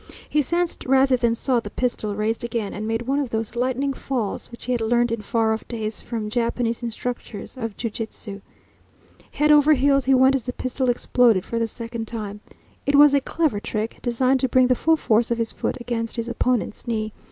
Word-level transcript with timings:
He 0.27 0.41
sensed 0.41 0.83
rather 0.87 1.15
than 1.15 1.35
saw 1.35 1.59
the 1.59 1.69
pistol 1.69 2.15
raised 2.15 2.43
again, 2.43 2.73
and 2.73 2.87
made 2.87 3.03
one 3.03 3.19
of 3.19 3.29
those 3.29 3.55
lightning 3.55 3.93
falls 3.93 4.49
which 4.49 4.65
he 4.65 4.71
had 4.71 4.81
learnt 4.81 5.11
in 5.11 5.21
far 5.21 5.53
off 5.53 5.67
days 5.67 5.99
from 5.99 6.27
Japanese 6.27 6.81
instructors 6.81 7.55
of 7.55 7.77
ju 7.77 7.91
jitsu. 7.91 8.41
Head 9.33 9.51
over 9.51 9.73
heels 9.73 10.05
he 10.05 10.15
went 10.15 10.33
as 10.33 10.47
the 10.47 10.53
pistol 10.53 10.89
exploded 10.89 11.45
for 11.45 11.59
the 11.59 11.67
second 11.67 12.07
time. 12.07 12.39
It 12.87 12.95
was 12.95 13.13
a 13.13 13.21
clever 13.21 13.59
trick, 13.59 13.99
designed 14.01 14.39
to 14.39 14.49
bring 14.49 14.65
the 14.69 14.75
full 14.75 14.95
force 14.95 15.29
of 15.29 15.37
his 15.37 15.51
foot 15.51 15.77
against 15.79 16.15
his 16.15 16.27
opponent's 16.27 16.87
knee. 16.87 17.13